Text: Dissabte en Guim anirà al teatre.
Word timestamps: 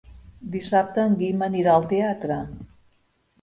Dissabte 0.53 1.03
en 1.09 1.17
Guim 1.19 1.43
anirà 1.49 1.75
al 1.81 1.85
teatre. 1.93 2.39